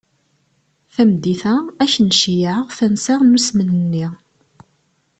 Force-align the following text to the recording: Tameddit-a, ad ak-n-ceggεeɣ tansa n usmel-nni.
Tameddit-a, 0.93 1.55
ad 1.83 1.83
ak-n-ceggεeɣ 1.89 2.59
tansa 2.77 3.15
n 3.27 3.35
usmel-nni. 3.37 4.07